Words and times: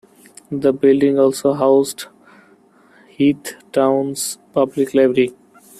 The 0.49 0.73
building 0.73 1.19
also 1.19 1.53
housed 1.53 2.07
Heath 3.07 3.53
Town's 3.71 4.39
public 4.51 4.95
library. 4.95 5.35